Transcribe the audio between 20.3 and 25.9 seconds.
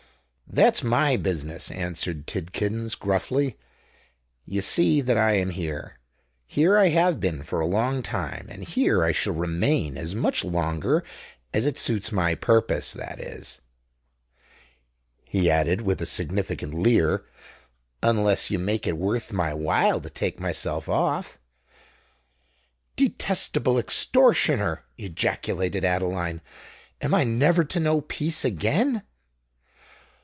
myself off." "Detestable extortioner!" ejaculated